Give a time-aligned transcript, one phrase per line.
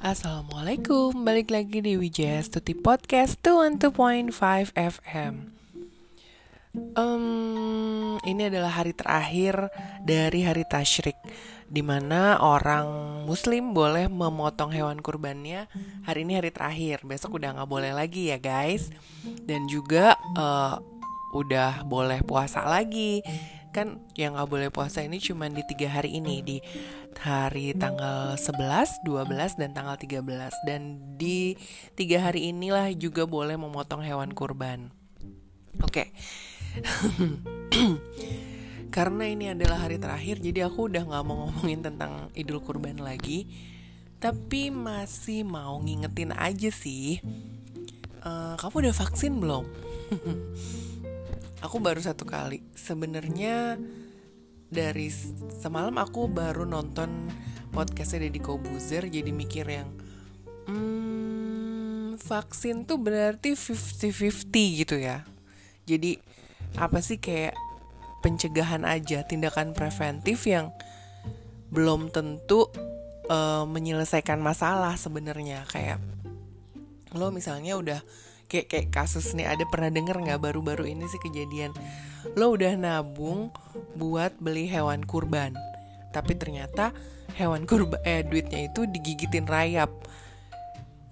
[0.00, 5.52] Assalamualaikum, balik lagi di Wijaya Stuti Podcast 212.5 FM
[6.96, 9.68] um, Ini adalah hari terakhir
[10.00, 11.20] dari hari Tashrik
[11.68, 12.88] Di mana orang
[13.28, 15.68] muslim boleh memotong hewan kurbannya
[16.08, 18.88] Hari ini hari terakhir, besok udah gak boleh lagi ya guys.
[19.44, 20.80] Dan juga uh,
[21.36, 23.20] udah boleh puasa lagi
[23.70, 26.58] kan yang nggak boleh puasa ini cuma di tiga hari ini di
[27.18, 30.22] hari tanggal 11, 12 dan tanggal 13
[30.66, 31.54] dan di
[31.94, 34.90] tiga hari inilah juga boleh memotong hewan kurban.
[35.82, 36.04] Oke.
[36.04, 36.08] Okay.
[38.94, 43.46] Karena ini adalah hari terakhir, jadi aku udah nggak mau ngomongin tentang Idul Kurban lagi,
[44.18, 47.22] tapi masih mau ngingetin aja sih.
[48.20, 49.62] Uh, kamu udah vaksin belum?
[51.60, 52.64] aku baru satu kali.
[52.72, 53.76] Sebenarnya
[54.70, 55.12] dari
[55.60, 57.28] semalam aku baru nonton
[57.70, 59.88] podcastnya Deddy Kobuzer jadi mikir yang
[60.66, 65.22] hmm, vaksin tuh berarti 50-50 gitu ya?
[65.84, 66.16] Jadi
[66.78, 67.56] apa sih kayak
[68.20, 70.72] pencegahan aja tindakan preventif yang
[71.70, 72.68] belum tentu
[73.30, 75.64] uh, menyelesaikan masalah sebenarnya.
[75.68, 76.00] Kayak
[77.10, 78.00] lo misalnya udah
[78.50, 81.70] kayak kayak kasus nih ada pernah denger nggak baru-baru ini sih kejadian?
[82.34, 83.54] Lo udah nabung
[83.94, 85.54] buat beli hewan kurban
[86.10, 86.90] tapi ternyata
[87.38, 89.90] hewan kurban eh duitnya itu digigitin rayap.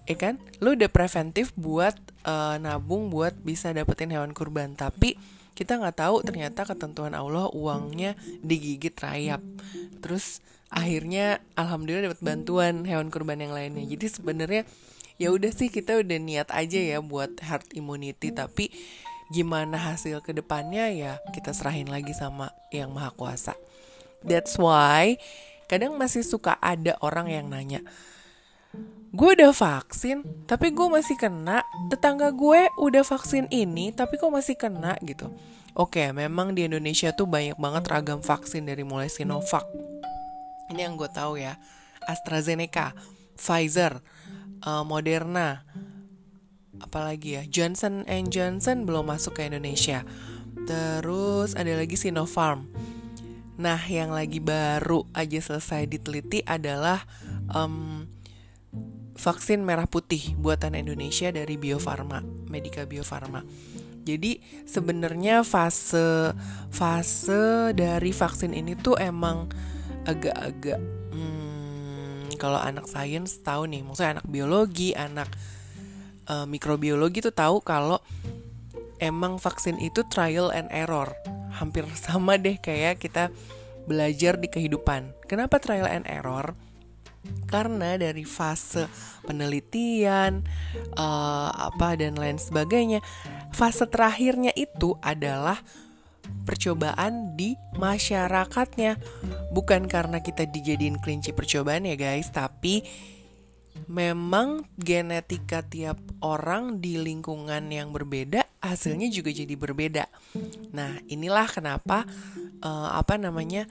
[0.05, 0.43] Ya kan?
[0.59, 1.95] Lo udah preventif buat
[2.27, 5.15] uh, nabung buat bisa dapetin hewan kurban tapi
[5.55, 9.43] kita nggak tahu ternyata ketentuan Allah uangnya digigit rayap.
[10.03, 13.85] Terus akhirnya alhamdulillah dapat bantuan hewan kurban yang lainnya.
[13.87, 14.63] Jadi sebenarnya
[15.19, 18.33] ya udah sih kita udah niat aja ya buat herd immunity.
[18.33, 18.71] Tapi
[19.29, 23.59] gimana hasil ke depannya ya kita serahin lagi sama yang maha kuasa.
[24.25, 25.21] That's why
[25.69, 27.85] kadang masih suka ada orang yang nanya
[29.09, 31.65] gue udah vaksin tapi gue masih kena.
[31.89, 34.97] Tetangga gue udah vaksin ini tapi kok masih kena?
[35.01, 35.33] Gitu.
[35.73, 39.65] Oke memang di Indonesia tuh banyak banget ragam vaksin dari mulai Sinovac.
[40.69, 41.57] Ini yang gue tahu ya.
[42.09, 42.97] AstraZeneca
[43.37, 44.01] Pfizer
[44.63, 45.67] uh, Moderna,
[46.79, 50.07] apalagi ya Johnson and Johnson belum masuk ke Indonesia.
[50.67, 52.69] Terus ada lagi Sinopharm.
[53.59, 57.03] Nah, yang lagi baru aja selesai diteliti adalah
[57.51, 58.07] um,
[59.19, 63.43] vaksin merah putih buatan Indonesia dari Bio Farma, Medica Bio Farma.
[64.07, 66.33] Jadi sebenarnya fase
[66.73, 69.51] fase dari vaksin ini tuh emang
[70.09, 70.81] agak-agak
[72.39, 75.29] kalau anak sains tahu nih, maksudnya anak biologi, anak
[76.31, 77.99] uh, mikrobiologi tuh tahu kalau
[79.03, 81.11] emang vaksin itu trial and error.
[81.59, 83.35] Hampir sama deh kayak kita
[83.89, 85.11] belajar di kehidupan.
[85.27, 86.55] Kenapa trial and error?
[87.51, 88.87] Karena dari fase
[89.27, 90.45] penelitian,
[90.97, 93.03] uh, apa dan lain sebagainya,
[93.53, 95.61] fase terakhirnya itu adalah
[96.49, 98.97] percobaan di masyarakatnya.
[99.53, 102.83] Bukan karena kita dijadiin kelinci percobaan ya guys, tapi
[103.87, 110.05] memang genetika tiap orang di lingkungan yang berbeda hasilnya juga jadi berbeda.
[110.75, 112.03] Nah, inilah kenapa
[112.65, 113.71] uh, apa namanya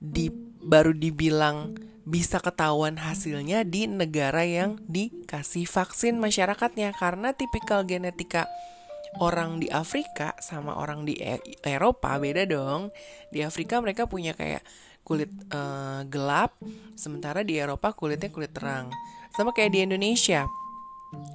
[0.00, 0.32] di
[0.64, 8.44] baru dibilang bisa ketahuan hasilnya di negara yang dikasih vaksin masyarakatnya karena tipikal genetika
[9.22, 12.90] orang di Afrika sama orang di e Eropa beda dong.
[13.30, 14.64] Di Afrika mereka punya kayak
[15.04, 16.56] kulit uh, gelap,
[16.96, 18.90] sementara di Eropa kulitnya kulit terang.
[19.36, 20.48] Sama kayak di Indonesia.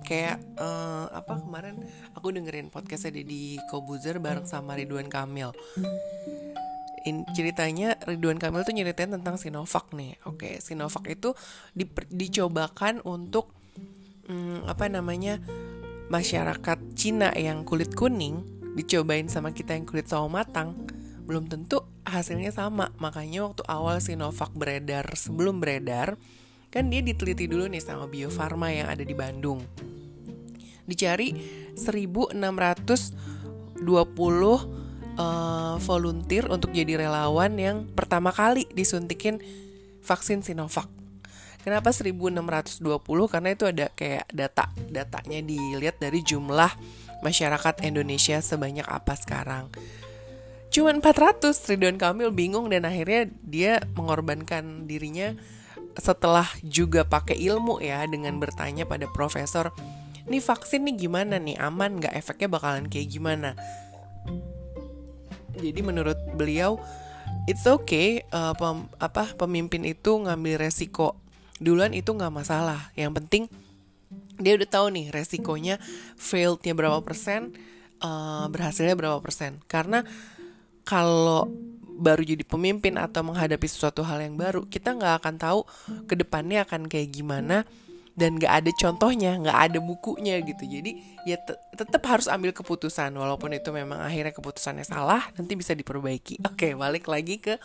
[0.03, 1.79] Kayak uh, apa kemarin
[2.11, 5.55] aku dengerin podcastnya di Kobuzer bareng sama Ridwan Kamil.
[7.07, 10.19] In, ceritanya Ridwan Kamil tuh nyeritain tentang Sinovac nih.
[10.27, 11.31] Oke, okay, Sinovac itu
[11.71, 13.55] di, dicobakan untuk
[14.27, 15.39] hmm, apa namanya?
[16.09, 18.41] Masyarakat Cina yang kulit kuning
[18.73, 20.73] dicobain sama kita yang kulit sawo matang,
[21.25, 22.89] belum tentu hasilnya sama.
[22.97, 26.17] Makanya waktu awal Sinovac beredar, sebelum beredar,
[26.69, 29.61] kan dia diteliti dulu nih sama Bio Farma yang ada di Bandung.
[30.89, 31.37] Dicari
[31.77, 33.13] 1620
[33.85, 39.37] uh, eh, volunteer untuk jadi relawan yang pertama kali disuntikin
[40.01, 40.98] vaksin Sinovac.
[41.59, 42.79] Kenapa 1620?
[43.27, 46.71] Karena itu ada kayak data datanya dilihat dari jumlah
[47.19, 49.67] masyarakat Indonesia sebanyak apa sekarang.
[50.69, 55.33] Cuman 400 Ridwan Kamil bingung dan akhirnya dia mengorbankan dirinya
[55.97, 59.73] setelah juga pakai ilmu ya dengan bertanya pada profesor,
[60.29, 63.57] nih vaksin nih gimana nih aman nggak efeknya bakalan kayak gimana?
[65.59, 66.79] Jadi menurut beliau
[67.49, 71.19] it's okay uh, pem, apa pemimpin itu ngambil resiko
[71.59, 72.89] duluan itu nggak masalah.
[72.95, 73.43] Yang penting
[74.39, 75.75] dia udah tahu nih resikonya
[76.15, 77.53] failednya berapa persen
[78.01, 79.59] uh, berhasilnya berapa persen.
[79.67, 80.01] Karena
[80.87, 81.51] kalau
[81.99, 85.59] baru jadi pemimpin atau menghadapi sesuatu hal yang baru kita nggak akan tahu
[86.07, 87.67] ke depannya akan kayak gimana
[88.15, 90.63] dan nggak ada contohnya nggak ada bukunya gitu.
[90.63, 90.95] Jadi
[91.27, 93.11] ya te tetap harus ambil keputusan.
[93.15, 96.43] Walaupun itu memang akhirnya keputusannya salah nanti bisa diperbaiki.
[96.47, 97.59] Oke balik lagi ke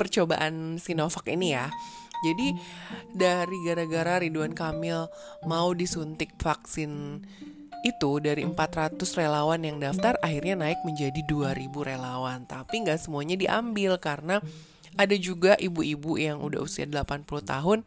[0.00, 1.68] percobaan Sinovac ini ya
[2.22, 2.54] jadi
[3.12, 5.10] dari gara-gara Ridwan Kamil
[5.44, 7.22] mau disuntik vaksin
[7.82, 12.46] itu dari 400 relawan yang daftar akhirnya naik menjadi 2000 relawan.
[12.46, 14.38] Tapi nggak semuanya diambil karena
[14.94, 17.78] ada juga ibu-ibu yang udah usia 80 tahun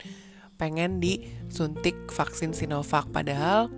[0.60, 3.72] pengen disuntik vaksin Sinovac padahal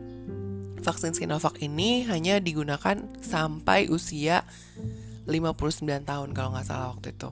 [0.82, 4.46] vaksin Sinovac ini hanya digunakan sampai usia
[5.28, 7.30] 59 tahun kalau nggak salah waktu itu.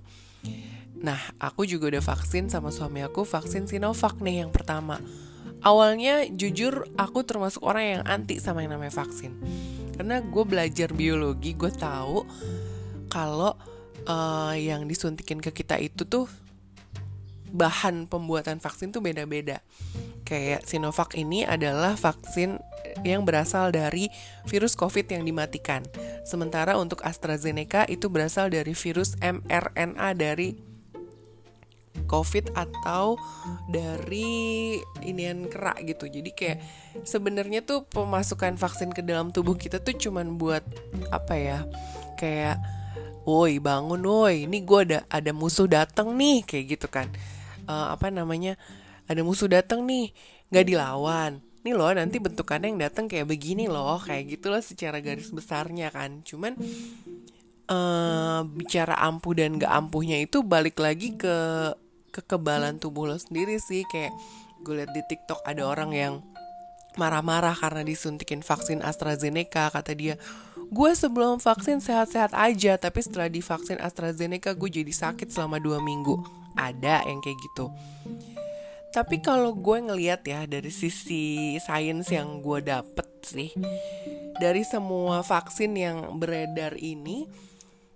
[1.06, 4.98] Nah, aku juga udah vaksin sama suami aku vaksin Sinovac nih yang pertama.
[5.62, 9.38] Awalnya jujur aku termasuk orang yang anti sama yang namanya vaksin.
[9.94, 12.26] Karena gue belajar biologi gue tahu
[13.06, 13.54] kalau
[14.10, 16.26] uh, yang disuntikin ke kita itu tuh
[17.54, 19.62] bahan pembuatan vaksin tuh beda-beda.
[20.26, 22.58] Kayak Sinovac ini adalah vaksin
[23.06, 24.10] yang berasal dari
[24.50, 25.86] virus COVID yang dimatikan.
[26.26, 30.75] Sementara untuk AstraZeneca itu berasal dari virus mRNA dari
[32.06, 33.20] COVID atau
[33.68, 36.08] dari inian kerak gitu.
[36.08, 36.58] Jadi kayak
[37.04, 40.64] sebenarnya tuh pemasukan vaksin ke dalam tubuh kita tuh cuman buat
[41.12, 41.60] apa ya?
[42.16, 42.62] Kayak
[43.26, 47.10] woi bangun woi, ini gue ada ada musuh datang nih kayak gitu kan.
[47.66, 48.56] Uh, apa namanya?
[49.06, 50.14] Ada musuh datang nih,
[50.54, 51.42] nggak dilawan.
[51.66, 56.22] Nih loh nanti bentukannya yang datang kayak begini loh, kayak gitulah secara garis besarnya kan.
[56.22, 56.54] Cuman
[57.70, 61.34] uh, bicara ampuh dan gak ampuhnya itu balik lagi ke
[62.16, 63.84] kekebalan tubuh lo sendiri sih.
[63.92, 64.16] Kayak
[64.64, 66.14] gue liat di TikTok ada orang yang
[66.96, 70.16] marah-marah karena disuntikin vaksin AstraZeneca kata dia.
[70.72, 76.16] Gue sebelum vaksin sehat-sehat aja tapi setelah divaksin AstraZeneca gue jadi sakit selama dua minggu.
[76.56, 77.68] Ada yang kayak gitu.
[78.96, 83.52] Tapi kalau gue ngeliat ya dari sisi sains yang gue dapet sih
[84.38, 87.26] dari semua vaksin yang beredar ini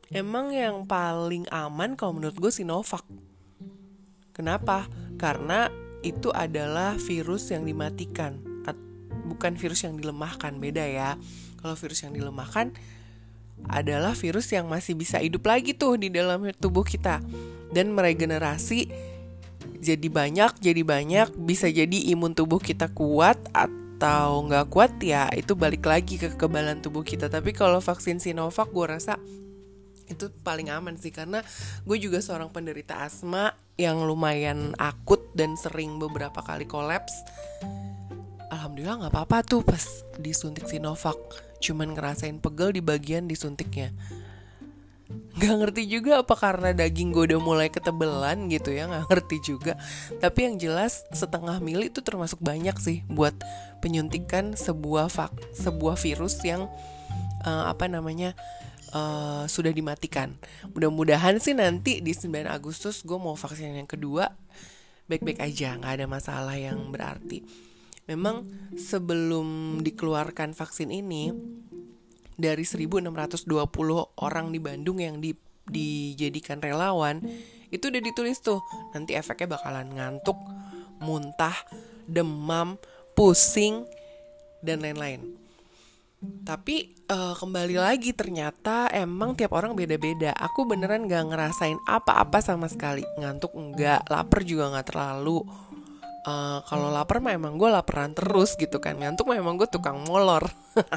[0.09, 3.05] emang yang paling aman kalau menurut gue Sinovac
[4.39, 4.87] Kenapa?
[5.19, 5.67] Karena
[5.99, 8.39] itu adalah virus yang dimatikan,
[9.27, 10.55] bukan virus yang dilemahkan.
[10.63, 11.19] Beda ya.
[11.59, 12.71] Kalau virus yang dilemahkan
[13.67, 17.19] adalah virus yang masih bisa hidup lagi tuh di dalam tubuh kita
[17.75, 18.87] dan meregenerasi
[19.79, 25.55] jadi banyak, jadi banyak, bisa jadi imun tubuh kita kuat atau nggak kuat ya itu
[25.55, 27.27] balik lagi ke kekebalan tubuh kita.
[27.27, 29.19] Tapi kalau vaksin Sinovac gue rasa
[30.09, 31.45] itu paling aman sih karena
[31.85, 37.13] gue juga seorang penderita asma yang lumayan akut dan sering beberapa kali kolaps.
[38.49, 41.15] Alhamdulillah nggak apa-apa tuh pas disuntik Sinovac
[41.63, 43.93] cuman ngerasain pegel di bagian disuntiknya.
[45.39, 49.79] Nggak ngerti juga apa karena daging gue udah mulai ketebelan gitu ya nggak ngerti juga.
[50.19, 53.37] Tapi yang jelas setengah mili itu termasuk banyak sih buat
[53.79, 56.67] penyuntikan sebuah vak sebuah virus yang
[57.47, 58.35] uh, apa namanya
[58.93, 60.35] uh, sudah dimatikan.
[60.73, 64.29] Mudah-mudahan sih nanti di 9 Agustus gue mau vaksin yang kedua
[65.09, 67.41] baik-baik aja, nggak ada masalah yang berarti.
[68.05, 68.45] Memang
[68.77, 71.33] sebelum dikeluarkan vaksin ini
[72.37, 73.49] dari 1620
[74.21, 75.33] orang di Bandung yang di,
[75.65, 77.21] dijadikan relawan
[77.69, 78.61] itu udah ditulis tuh
[78.93, 80.37] nanti efeknya bakalan ngantuk,
[81.01, 81.53] muntah,
[82.09, 82.81] demam,
[83.13, 83.85] pusing
[84.65, 85.38] dan lain-lain
[86.19, 90.35] tapi uh, kembali lagi ternyata emang tiap orang beda-beda.
[90.35, 93.07] Aku beneran gak ngerasain apa-apa sama sekali.
[93.15, 95.39] Ngantuk enggak lapar juga nggak terlalu.
[96.27, 98.99] Uh, kalau lapar mah emang gue laparan terus gitu kan.
[98.99, 100.47] Ngantuk mah emang gue tukang molor.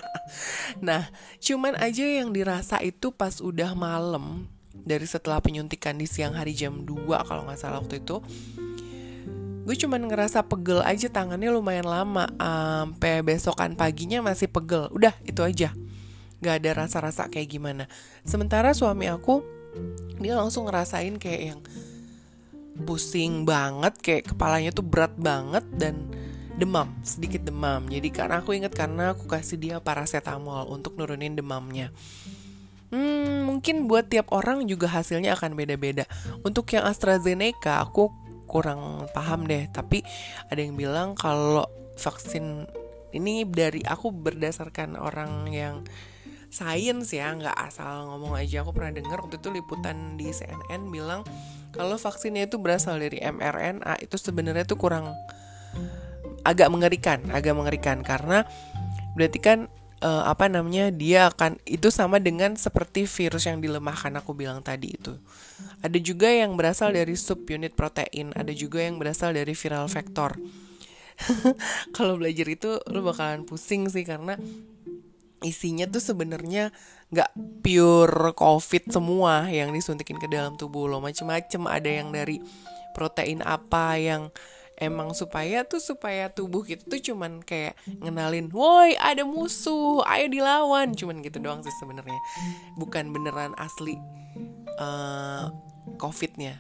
[0.87, 1.11] Nah
[1.43, 6.83] cuman aja yang dirasa itu pas udah malam dari setelah penyuntikan di siang hari jam
[6.83, 8.19] 2 kalau nggak salah waktu itu
[9.63, 14.91] gue cuman ngerasa pegel aja tangannya lumayan lama sampai besokan paginya masih pegel.
[14.91, 15.71] Udah itu aja.
[16.43, 17.85] Nggak ada rasa-rasa kayak gimana.
[18.27, 19.47] Sementara suami aku
[20.19, 21.61] dia langsung ngerasain kayak yang
[22.83, 26.11] pusing banget kayak kepalanya tuh berat banget dan
[26.59, 27.87] demam sedikit demam.
[27.87, 31.95] Jadi karena aku inget karena aku kasih dia paracetamol untuk nurunin demamnya.
[32.93, 36.05] Hmm, mungkin buat tiap orang juga hasilnya akan beda-beda.
[36.45, 38.13] Untuk yang AstraZeneca, aku
[38.53, 39.65] kurang paham deh.
[39.73, 40.05] Tapi
[40.53, 41.65] ada yang bilang kalau
[41.97, 42.69] vaksin
[43.17, 45.77] ini dari aku berdasarkan orang yang
[46.53, 48.61] sains ya nggak asal ngomong aja.
[48.61, 51.25] Aku pernah dengar waktu itu liputan di CNN bilang
[51.73, 55.09] kalau vaksinnya itu berasal dari mRNA itu sebenarnya tuh kurang
[56.45, 58.05] agak mengerikan, agak mengerikan.
[58.05, 58.45] Karena
[59.17, 64.35] berarti kan uh, apa namanya dia akan itu sama dengan seperti virus yang dilemahkan aku
[64.35, 65.15] bilang tadi itu.
[65.81, 70.35] Ada juga yang berasal dari subunit protein, ada juga yang berasal dari viral vector.
[71.97, 74.35] Kalau belajar itu lu bakalan pusing sih karena
[75.43, 76.71] isinya tuh sebenarnya
[77.11, 77.31] nggak
[77.67, 82.39] pure covid semua yang disuntikin ke dalam tubuh lo macem-macem ada yang dari
[82.95, 84.31] protein apa yang
[84.83, 90.91] emang supaya tuh supaya tubuh kita tuh cuman kayak ngenalin, woi ada musuh, ayo dilawan,
[90.99, 92.19] cuman gitu doang sih sebenarnya,
[92.75, 93.95] bukan beneran asli
[94.83, 95.55] uh,
[96.03, 96.59] covidnya.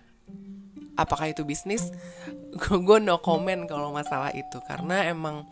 [0.94, 1.90] Apakah itu bisnis?
[2.86, 5.48] Gue no comment kalau masalah itu karena emang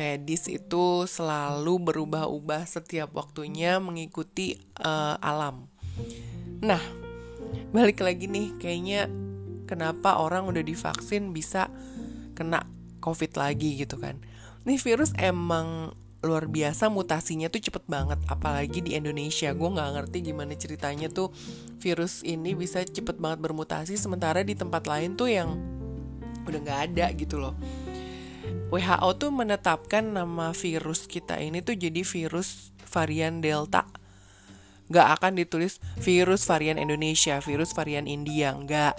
[0.00, 5.68] medis itu selalu berubah-ubah setiap waktunya mengikuti uh, alam.
[6.64, 6.80] Nah,
[7.74, 9.10] balik lagi nih, kayaknya
[9.72, 11.72] kenapa orang udah divaksin bisa
[12.36, 12.68] kena
[13.00, 14.20] COVID lagi gitu kan.
[14.68, 20.30] Nih virus emang luar biasa mutasinya tuh cepet banget apalagi di Indonesia gue nggak ngerti
[20.30, 21.34] gimana ceritanya tuh
[21.82, 25.58] virus ini bisa cepet banget bermutasi sementara di tempat lain tuh yang
[26.46, 27.58] udah nggak ada gitu loh
[28.72, 33.84] WHO tuh menetapkan nama virus kita ini tuh jadi virus varian Delta.
[34.88, 38.96] Gak akan ditulis virus varian Indonesia, virus varian India, nggak.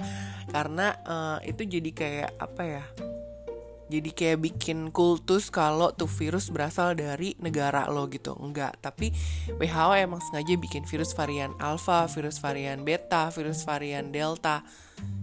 [0.54, 2.86] Karena uh, itu jadi kayak apa ya?
[3.90, 8.38] Jadi kayak bikin kultus kalau tuh virus berasal dari negara lo gitu.
[8.38, 9.14] Enggak, tapi
[9.58, 14.62] WHO emang sengaja bikin virus varian alpha, virus varian beta, virus varian delta.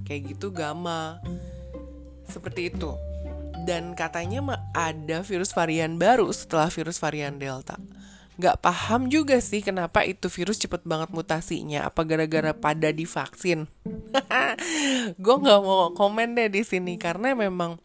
[0.07, 1.23] Kayak gitu gamma.
[2.31, 2.95] Seperti itu
[3.65, 7.77] dan katanya ada virus varian baru setelah virus varian Delta.
[8.41, 11.85] Gak paham juga sih kenapa itu virus cepet banget mutasinya.
[11.85, 13.69] Apa gara-gara pada divaksin?
[15.23, 17.77] Gue gak mau komen deh di sini karena memang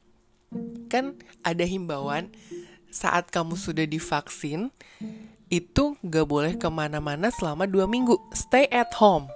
[0.87, 2.31] kan ada himbauan
[2.87, 4.71] saat kamu sudah divaksin
[5.51, 8.15] itu gak boleh ke mana-mana selama dua minggu.
[8.31, 9.27] Stay at home.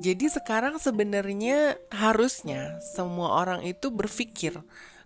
[0.00, 4.56] Jadi sekarang sebenarnya harusnya semua orang itu berpikir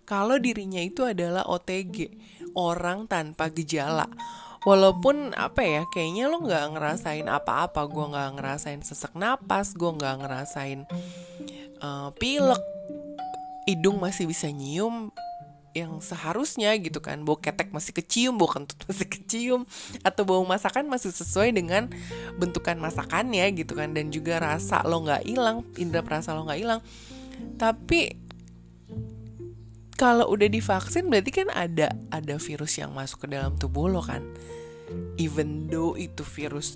[0.03, 2.11] kalau dirinya itu adalah OTG,
[2.59, 4.05] orang tanpa gejala.
[4.63, 10.23] Walaupun apa ya, kayaknya lo nggak ngerasain apa-apa, gue nggak ngerasain sesak napas, gue nggak
[10.23, 10.87] ngerasain
[11.83, 12.63] uh, pilek,
[13.67, 15.11] hidung masih bisa nyium,
[15.73, 17.25] yang seharusnya gitu kan.
[17.25, 19.61] Bau ketek masih kecium bau kentut masih kecium.
[20.05, 21.89] Atau bau masakan masih sesuai dengan
[22.37, 23.91] bentukan masakannya gitu kan.
[23.91, 26.81] Dan juga rasa lo nggak hilang indera perasa lo nggak hilang.
[27.57, 28.22] Tapi
[30.03, 34.19] kalau udah divaksin berarti kan ada ada virus yang masuk ke dalam tubuh lo kan?
[35.15, 36.75] Even though itu virus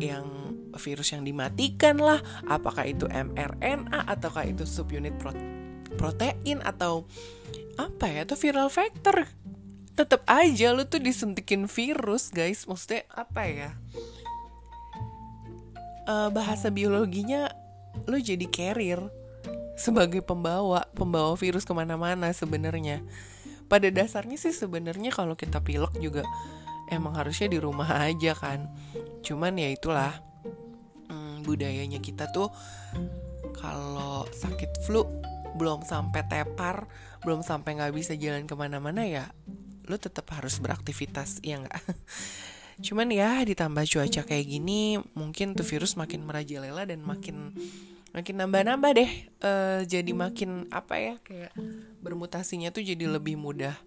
[0.00, 5.36] yang virus yang dimatikan lah apakah itu mRNA ataukah itu subunit pro
[6.00, 7.04] protein atau
[7.76, 9.28] apa ya atau viral vector
[9.92, 12.64] tetap aja lo tuh disuntikin virus guys.
[12.64, 13.70] Maksudnya apa ya?
[16.08, 17.52] Uh, bahasa biologinya
[18.08, 19.12] lo jadi carrier
[19.78, 23.00] sebagai pembawa pembawa virus ke mana-mana sebenarnya.
[23.70, 26.26] Pada dasarnya sih sebenarnya kalau kita pilek juga
[26.90, 28.66] emang harusnya di rumah aja kan.
[29.22, 30.18] Cuman ya itulah
[31.06, 32.50] hmm, budayanya kita tuh
[33.54, 35.06] kalau sakit flu
[35.54, 36.86] belum sampai tepar
[37.24, 39.26] belum sampai nggak bisa jalan ke mana-mana ya
[39.88, 41.80] lo tetap harus beraktivitas ya nggak?
[42.86, 47.56] Cuman ya ditambah cuaca kayak gini mungkin tuh virus makin merajalela dan makin
[48.18, 49.10] makin nambah-nambah deh
[49.46, 51.54] uh, jadi makin apa ya kayak
[52.02, 53.78] bermutasinya tuh jadi lebih mudah.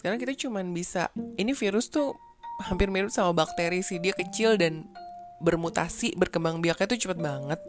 [0.00, 2.16] Sekarang kita cuman bisa ini virus tuh
[2.64, 4.88] hampir mirip sama bakteri sih dia kecil dan
[5.44, 7.60] bermutasi berkembang biaknya tuh cepet banget.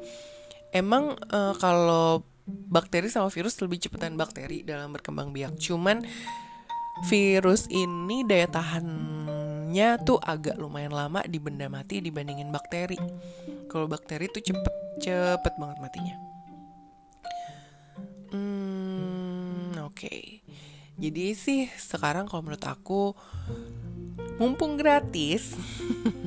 [0.72, 5.60] Emang uh, kalau bakteri sama virus lebih cepetan bakteri dalam berkembang biak.
[5.60, 6.02] Cuman
[7.06, 12.98] virus ini daya tahannya tuh agak lumayan lama di benda mati dibandingin bakteri.
[13.70, 16.16] Kalau bakteri tuh cepet cepet banget matinya.
[18.30, 19.96] Hmm, oke.
[19.96, 20.46] Okay.
[21.00, 23.16] Jadi sih sekarang kalau menurut aku
[24.36, 25.56] mumpung gratis,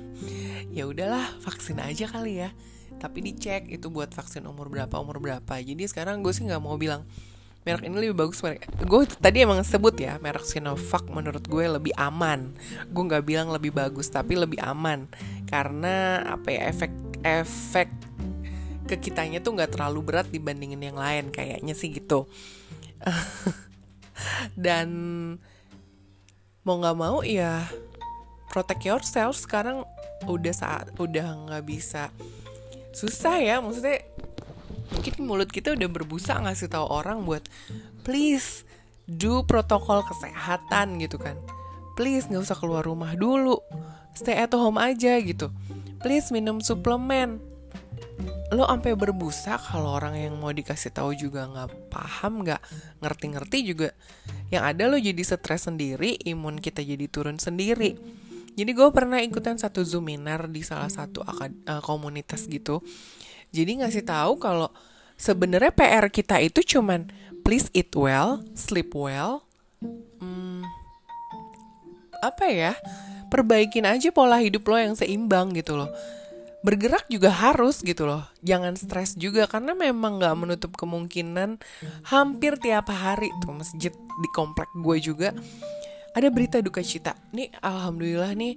[0.77, 2.51] ya udahlah vaksin aja kali ya.
[2.97, 5.55] Tapi dicek itu buat vaksin umur berapa umur berapa.
[5.61, 7.05] Jadi sekarang gue sih nggak mau bilang
[7.63, 11.95] merek ini lebih bagus merek gue tadi emang sebut ya merek Sinovac menurut gue lebih
[11.95, 12.51] aman
[12.91, 15.07] gue nggak bilang lebih bagus tapi lebih aman
[15.47, 16.91] karena apa ya efek
[17.23, 17.89] efek
[18.93, 22.29] ke kitanya tuh nggak terlalu berat dibandingin yang lain kayaknya sih gitu.
[24.69, 24.89] Dan
[26.61, 27.65] mau nggak mau ya
[28.53, 29.89] protect yourself sekarang
[30.29, 32.13] udah saat udah nggak bisa.
[32.93, 34.05] Susah ya maksudnya
[34.93, 37.49] mungkin mulut kita udah berbusa ngasih tahu orang buat
[38.05, 38.69] please
[39.09, 41.41] do protokol kesehatan gitu kan.
[41.97, 43.57] Please nggak usah keluar rumah dulu.
[44.13, 45.49] Stay at home aja gitu.
[46.05, 47.41] Please minum suplemen
[48.53, 52.61] lo sampai berbusa kalau orang yang mau dikasih tahu juga nggak paham nggak
[53.01, 53.89] ngerti-ngerti juga
[54.53, 57.97] yang ada lo jadi stres sendiri imun kita jadi turun sendiri.
[58.53, 62.85] Jadi gue pernah ikutan satu zoominar di salah satu uh, komunitas gitu.
[63.49, 64.69] Jadi ngasih tahu kalau
[65.17, 67.09] sebenarnya PR kita itu cuman
[67.47, 69.47] please eat well sleep well
[70.19, 70.67] hmm,
[72.23, 72.73] apa ya
[73.31, 75.91] perbaikin aja pola hidup lo yang seimbang gitu loh
[76.63, 78.23] bergerak juga harus gitu loh.
[78.41, 81.59] Jangan stres juga karena memang nggak menutup kemungkinan
[82.07, 85.35] hampir tiap hari tuh masjid di komplek gue juga
[86.15, 87.19] ada berita duka cita.
[87.35, 88.57] Nih alhamdulillah nih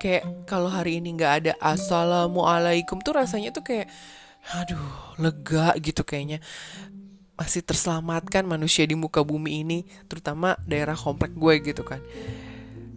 [0.00, 3.86] kayak kalau hari ini nggak ada assalamualaikum tuh rasanya tuh kayak
[4.56, 6.40] aduh lega gitu kayaknya.
[7.36, 9.78] Masih terselamatkan manusia di muka bumi ini
[10.08, 12.00] terutama daerah komplek gue gitu kan.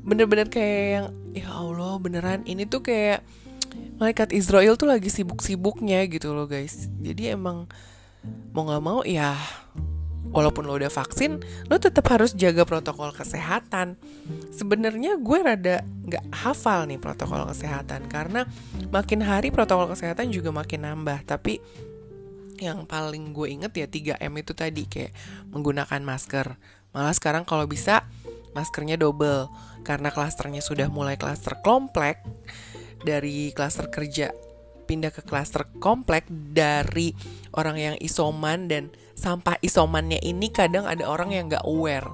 [0.05, 2.45] Bener-bener kayak yang ya Allah beneran.
[2.45, 3.25] Ini tuh kayak
[3.96, 6.91] malaikat Israel tuh lagi sibuk-sibuknya gitu loh guys.
[7.00, 7.67] Jadi emang
[8.51, 9.38] mau nggak mau ya
[10.36, 11.39] walaupun lo udah vaksin
[11.72, 13.96] lo tetap harus jaga protokol kesehatan.
[14.51, 18.44] Sebenarnya gue rada nggak hafal nih protokol kesehatan karena
[18.91, 21.24] makin hari protokol kesehatan juga makin nambah.
[21.24, 21.63] Tapi
[22.60, 25.15] yang paling gue inget ya 3M itu tadi kayak
[25.55, 26.55] menggunakan masker.
[26.96, 28.03] Malah sekarang kalau bisa
[28.55, 29.51] maskernya double.
[29.86, 32.17] Karena klasternya sudah mulai klaster komplek
[33.05, 34.33] dari klaster kerja
[34.85, 37.12] pindah ke klaster komplek dari
[37.57, 42.07] orang yang isoman dan sampah isomannya ini kadang ada orang yang nggak aware.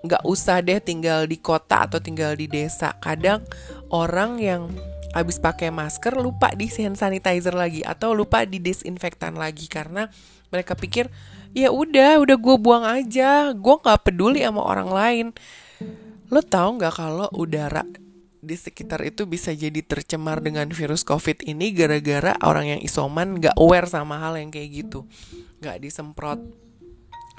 [0.00, 2.96] Nggak usah deh tinggal di kota atau tinggal di desa.
[3.04, 3.44] Kadang
[3.92, 4.72] orang yang
[5.12, 10.08] habis pakai masker lupa di hand sanitizer lagi atau lupa di disinfektan lagi karena
[10.48, 11.10] mereka pikir
[11.52, 13.52] ya udah udah gue buang aja.
[13.52, 15.26] Gue nggak peduli sama orang lain.
[16.32, 17.84] Lo tau nggak kalau udara
[18.40, 23.52] di sekitar itu bisa jadi tercemar dengan virus covid ini gara-gara orang yang isoman nggak
[23.60, 25.04] aware sama hal yang kayak gitu.
[25.60, 26.40] Nggak disemprot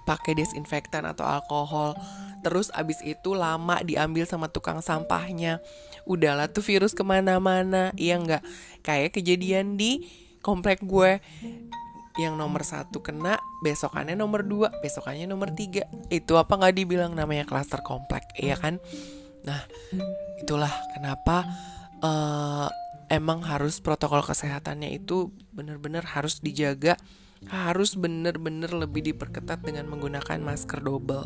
[0.05, 1.97] pakai desinfektan atau alkohol.
[2.45, 5.57] Terus abis itu lama diambil sama tukang sampahnya.
[6.05, 8.45] Udahlah tuh virus ke mana-mana iya nggak?
[8.85, 10.05] Kayak kejadian di
[10.45, 11.17] komplek gue.
[12.19, 15.89] Yang nomor satu kena besokannya nomor dua besokannya nomor tiga.
[16.13, 18.77] Itu apa nggak dibilang namanya klaster komplek iya kan
[19.41, 19.62] Nah,
[20.38, 21.45] itulah kenapa
[22.06, 22.69] uh,
[23.10, 26.95] emang harus protokol kesehatannya itu benar-benar harus dijaga,
[27.49, 31.25] harus benar-benar lebih diperketat dengan menggunakan masker double.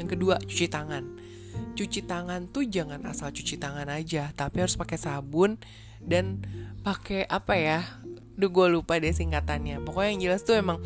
[0.00, 1.04] Yang kedua, cuci tangan.
[1.76, 5.60] Cuci tangan tuh jangan asal cuci tangan aja, tapi harus pakai sabun
[6.00, 6.40] dan
[6.80, 7.80] pakai apa ya?
[8.32, 9.84] Duh gue lupa deh singkatannya.
[9.84, 10.80] Pokoknya yang jelas tuh emang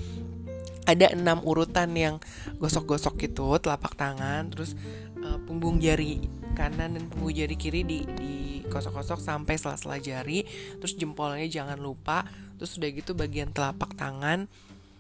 [0.87, 2.23] ada enam urutan yang
[2.63, 4.79] gosok-gosok gitu telapak tangan, terus
[5.27, 6.23] uh, punggung jari
[6.55, 10.47] kanan dan punggung jari kiri di kosok-kosok sampai sela-sela jari.
[10.79, 12.27] Terus jempolnya jangan lupa.
[12.57, 14.49] Terus udah gitu bagian telapak tangan.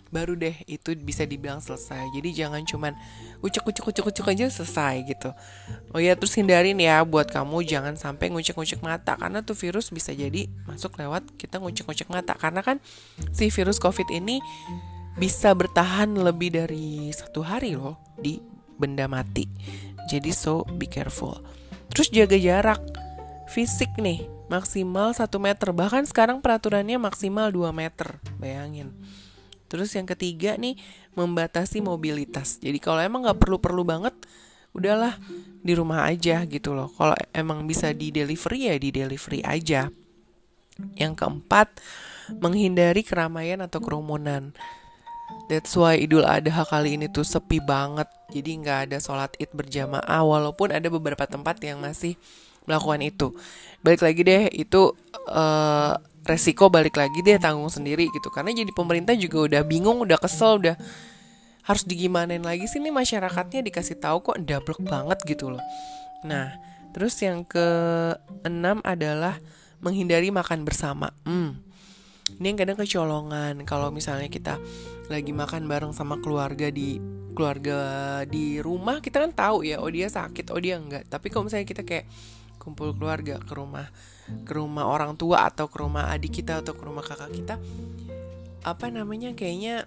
[0.06, 2.14] Baru deh itu bisa dibilang selesai.
[2.14, 2.94] Jadi jangan cuman
[3.42, 5.34] ucek ucek ucek ucek aja selesai gitu.
[5.90, 9.18] Oh ya terus hindarin ya buat kamu jangan sampai ngucek ngucek mata.
[9.18, 12.38] Karena tuh virus bisa jadi masuk lewat kita ngucek ngucek mata.
[12.38, 12.78] Karena kan
[13.34, 14.38] si virus covid ini
[15.18, 18.38] bisa bertahan lebih dari satu hari loh di
[18.76, 19.48] benda mati
[20.06, 21.42] jadi so be careful.
[21.92, 22.82] Terus jaga jarak.
[23.46, 25.70] Fisik nih maksimal 1 meter.
[25.70, 28.18] Bahkan sekarang peraturannya maksimal 2 meter.
[28.38, 28.90] Bayangin.
[29.66, 30.78] Terus yang ketiga nih
[31.18, 32.58] membatasi mobilitas.
[32.62, 34.14] Jadi kalau emang nggak perlu-perlu banget
[34.76, 35.16] udahlah
[35.64, 36.92] di rumah aja gitu loh.
[36.94, 39.90] Kalau emang bisa di delivery ya di delivery aja.
[40.94, 41.80] Yang keempat
[42.42, 44.52] menghindari keramaian atau kerumunan
[45.46, 48.11] That's why Idul Adha kali ini tuh sepi banget.
[48.35, 52.18] Jadi nggak ada sholat id berjamaah walaupun ada beberapa tempat yang masih
[52.66, 53.28] melakukan itu.
[53.80, 54.90] Balik lagi deh itu
[55.30, 55.94] uh,
[56.26, 58.28] resiko balik lagi deh tanggung sendiri gitu.
[58.35, 60.74] Karena jadi pemerintah juga udah bingung, udah kesel, udah
[61.66, 65.62] harus digimanain lagi sih nih masyarakatnya dikasih tahu kok double banget gitu loh.
[66.26, 66.54] Nah,
[66.90, 69.38] terus yang keenam adalah
[69.82, 71.11] menghindari makan bersama.
[71.22, 71.62] Hmm,
[72.36, 73.54] ini yang kadang kecolongan.
[73.62, 74.58] Kalau misalnya kita
[75.06, 76.98] lagi makan bareng sama keluarga di
[77.36, 77.78] keluarga
[78.26, 81.06] di rumah kita kan tahu ya oh dia sakit oh dia enggak.
[81.06, 82.06] Tapi kalau misalnya kita kayak
[82.58, 83.86] kumpul keluarga ke rumah
[84.42, 87.54] ke rumah orang tua atau ke rumah adik kita atau ke rumah kakak kita
[88.66, 89.86] apa namanya kayaknya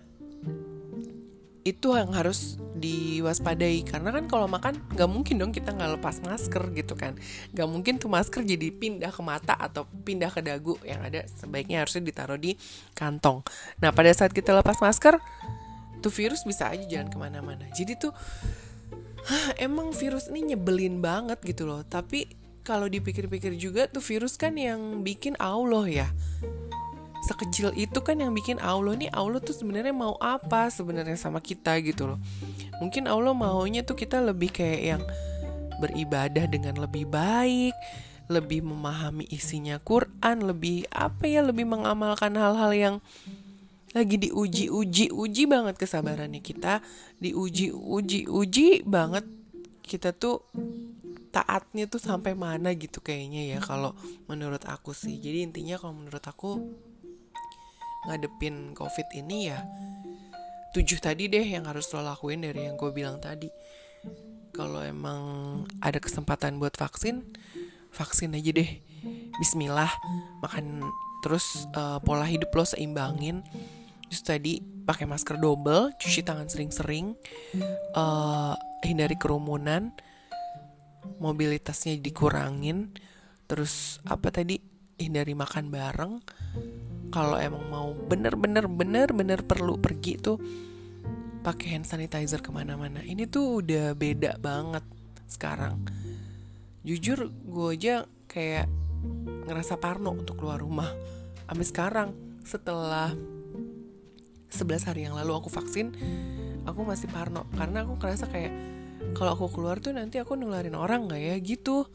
[1.67, 3.83] itu yang harus diwaspadai.
[3.83, 7.15] Karena kan kalau makan nggak mungkin dong kita nggak lepas masker gitu kan.
[7.51, 11.83] Nggak mungkin tuh masker jadi pindah ke mata atau pindah ke dagu yang ada sebaiknya
[11.83, 12.55] harusnya ditaruh di
[12.95, 13.43] kantong.
[13.83, 15.19] Nah pada saat kita lepas masker
[15.99, 17.67] tuh virus bisa aja jalan ke mana-mana.
[17.75, 18.15] Jadi tuh
[19.27, 21.83] hah, emang virus ini nyebelin banget gitu loh.
[21.83, 26.07] Tapi kalau dipikir-pikir juga tuh virus kan yang bikin Allah ya
[27.25, 31.75] sekecil itu kan yang bikin Allah nih Allah tuh sebenarnya mau apa sebenarnya sama kita
[31.83, 32.19] gitu loh.
[32.79, 35.03] Mungkin Allah maunya tuh kita lebih kayak yang
[35.79, 37.75] beribadah dengan lebih baik
[38.29, 42.95] lebih memahami isinya Quran lebih apa ya lebih mengamalkan hal-hal yang
[43.89, 46.85] lagi diuji uji uji banget kesabarannya kita
[47.17, 49.25] diuji uji uji banget
[49.81, 50.45] kita tuh
[51.33, 53.93] taatnya tuh sampai mana gitu kayaknya ya kalau
[54.29, 55.17] menurut aku sih.
[55.17, 56.61] Jadi intinya kalau menurut aku
[58.07, 59.59] ngadepin covid ini ya
[60.69, 63.49] tujuh tadi deh yang harus lo lakuin dari yang gue bilang tadi.
[64.53, 65.21] Kalau emang
[65.81, 67.25] ada kesempatan buat vaksin
[67.89, 68.69] vaksin aja deh.
[69.41, 69.89] Bismillah
[70.45, 70.85] makan
[71.25, 73.41] terus uh, pola hidup lo seimbangin.
[74.09, 77.13] Terus tadi pakai masker double cuci tangan sering-sering
[77.93, 79.93] uh, hindari kerumunan
[81.17, 82.93] mobilitasnya dikurangin.
[83.49, 84.61] Terus apa tadi?
[84.99, 86.13] Hindari makan bareng
[87.09, 90.37] kalau emang mau bener-bener bener-bener perlu pergi tuh
[91.41, 93.01] pakai hand sanitizer ke mana-mana.
[93.01, 94.85] Ini tuh udah beda banget
[95.25, 95.81] sekarang.
[96.83, 98.67] Jujur gue aja kayak
[99.47, 100.89] ngerasa parno untuk keluar rumah.
[101.49, 102.09] Sampai sekarang
[102.45, 103.13] setelah
[104.49, 105.93] 11 hari yang lalu aku vaksin
[106.69, 107.49] aku masih parno.
[107.55, 108.53] Karena aku ngerasa kayak
[109.15, 111.35] kalau aku keluar tuh nanti aku nularin orang nggak ya?
[111.41, 111.87] Gitu.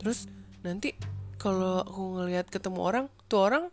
[0.00, 0.30] Terus
[0.64, 0.96] nanti
[1.36, 3.64] kalau aku ngelihat ketemu orang tuh orang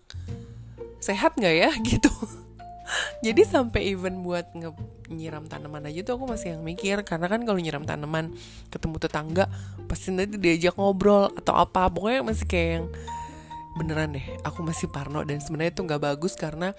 [1.04, 1.70] sehat nggak ya?
[1.89, 2.12] Gitu.
[3.24, 4.76] Jadi sampai even buat nge
[5.08, 7.04] nyiram tanaman aja tuh aku masih yang mikir.
[7.04, 8.32] Karena kan kalau nyiram tanaman
[8.72, 9.46] ketemu tetangga
[9.88, 11.92] pasti nanti diajak ngobrol atau apa.
[11.92, 12.86] Pokoknya masih kayak yang
[13.80, 15.24] beneran deh aku masih parno.
[15.28, 16.72] Dan sebenarnya itu nggak bagus karena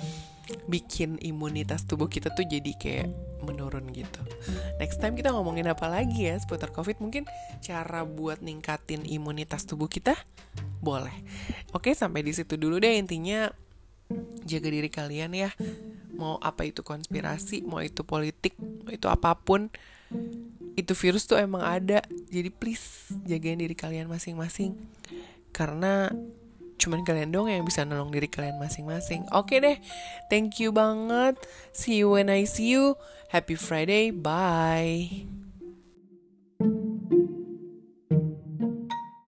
[0.69, 3.09] bikin imunitas tubuh kita tuh jadi kayak
[3.45, 4.21] menurun gitu.
[4.77, 7.01] Next time kita ngomongin apa lagi ya seputar COVID?
[7.01, 7.25] Mungkin
[7.65, 10.17] cara buat ningkatin imunitas tubuh kita
[10.85, 11.17] boleh.
[11.73, 13.49] Oke sampai di situ dulu deh intinya
[14.45, 15.51] jaga diri kalian ya.
[16.15, 19.67] Mau apa itu konspirasi mau itu politik mau itu apa pun
[20.75, 22.03] itu virus tuh emang ada.
[22.31, 24.75] Jadi please jagain diri kalian masing-masing.
[25.55, 26.11] Karena
[26.75, 29.27] cuman kalian dong yang bisa nolong diri kalian masing-masing.
[29.35, 29.79] Oke deh
[30.31, 31.39] thank you banget.
[31.75, 32.99] See you when I see you.
[33.35, 35.27] Happy Friday bye